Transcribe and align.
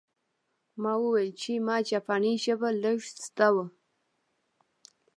ما 0.81 0.93
وویل 1.03 1.31
چې 1.41 1.51
ما 1.67 1.77
جاپاني 1.89 2.33
ژبه 2.43 2.69
لږه 2.83 3.11
زده 3.23 3.47
وه 3.55 3.65